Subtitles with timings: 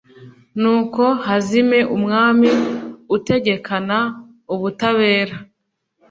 [0.61, 2.49] Nuko hazime umwami
[3.15, 3.97] utegekana
[4.53, 5.35] ubutabera,